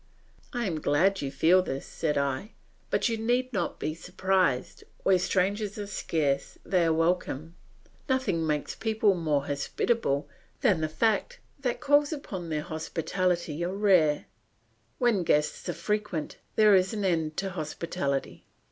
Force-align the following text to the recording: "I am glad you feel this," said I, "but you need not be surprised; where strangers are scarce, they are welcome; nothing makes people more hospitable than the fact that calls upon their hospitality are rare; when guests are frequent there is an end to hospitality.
"I 0.51 0.65
am 0.65 0.79
glad 0.79 1.21
you 1.21 1.29
feel 1.29 1.61
this," 1.61 1.85
said 1.85 2.17
I, 2.17 2.53
"but 2.89 3.07
you 3.07 3.19
need 3.19 3.53
not 3.53 3.79
be 3.79 3.93
surprised; 3.93 4.83
where 5.03 5.19
strangers 5.19 5.77
are 5.77 5.85
scarce, 5.85 6.57
they 6.65 6.85
are 6.85 6.91
welcome; 6.91 7.53
nothing 8.09 8.47
makes 8.47 8.73
people 8.73 9.13
more 9.13 9.45
hospitable 9.45 10.27
than 10.61 10.81
the 10.81 10.89
fact 10.89 11.37
that 11.59 11.81
calls 11.81 12.11
upon 12.11 12.49
their 12.49 12.63
hospitality 12.63 13.63
are 13.63 13.71
rare; 13.75 14.25
when 14.97 15.21
guests 15.21 15.69
are 15.69 15.73
frequent 15.73 16.37
there 16.55 16.73
is 16.73 16.93
an 16.95 17.05
end 17.05 17.37
to 17.37 17.51
hospitality. 17.51 18.47